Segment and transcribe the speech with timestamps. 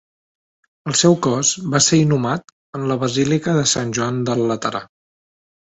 [0.91, 4.87] El seu cos va ser inhumat en la Basílica de Sant Joan del Laterà.